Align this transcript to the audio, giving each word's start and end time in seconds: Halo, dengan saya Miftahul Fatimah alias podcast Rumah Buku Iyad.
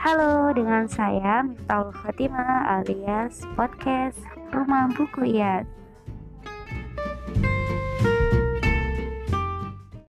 Halo, 0.00 0.48
dengan 0.56 0.88
saya 0.88 1.44
Miftahul 1.44 1.92
Fatimah 1.92 2.80
alias 2.80 3.44
podcast 3.52 4.16
Rumah 4.48 4.88
Buku 4.96 5.28
Iyad. 5.28 5.68